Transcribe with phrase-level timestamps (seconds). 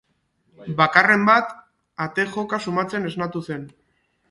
[0.79, 1.51] Bakarren bat
[2.07, 3.71] ate joka sumatzean esnatu zen.